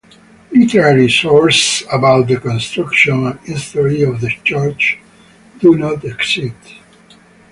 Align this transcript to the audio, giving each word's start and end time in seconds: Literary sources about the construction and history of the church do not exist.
Literary 0.51 1.07
sources 1.07 1.85
about 1.91 2.25
the 2.25 2.37
construction 2.39 3.27
and 3.27 3.39
history 3.41 4.01
of 4.01 4.19
the 4.19 4.31
church 4.43 4.97
do 5.59 5.75
not 5.77 6.03
exist. 6.03 6.55